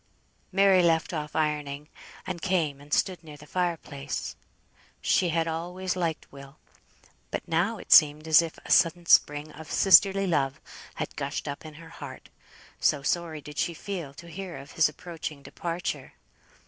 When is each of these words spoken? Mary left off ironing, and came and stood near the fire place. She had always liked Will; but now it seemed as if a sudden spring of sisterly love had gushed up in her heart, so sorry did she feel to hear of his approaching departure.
Mary 0.51 0.81
left 0.81 1.13
off 1.13 1.35
ironing, 1.35 1.87
and 2.25 2.41
came 2.41 2.81
and 2.81 2.91
stood 2.91 3.23
near 3.23 3.37
the 3.37 3.45
fire 3.45 3.77
place. 3.77 4.35
She 4.99 5.29
had 5.29 5.47
always 5.47 5.95
liked 5.95 6.31
Will; 6.31 6.57
but 7.29 7.47
now 7.47 7.77
it 7.77 7.91
seemed 7.91 8.27
as 8.27 8.41
if 8.41 8.57
a 8.65 8.71
sudden 8.71 9.05
spring 9.05 9.51
of 9.51 9.71
sisterly 9.71 10.25
love 10.25 10.59
had 10.95 11.15
gushed 11.15 11.47
up 11.47 11.67
in 11.67 11.75
her 11.75 11.89
heart, 11.89 12.29
so 12.79 13.03
sorry 13.03 13.41
did 13.41 13.59
she 13.59 13.75
feel 13.75 14.11
to 14.15 14.27
hear 14.27 14.57
of 14.57 14.71
his 14.71 14.89
approaching 14.89 15.43
departure. 15.43 16.13